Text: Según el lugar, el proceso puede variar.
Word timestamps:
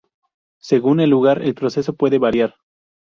Según 0.57 0.99
el 0.99 1.11
lugar, 1.11 1.43
el 1.43 1.53
proceso 1.53 1.93
puede 1.93 2.17
variar. 2.17 2.55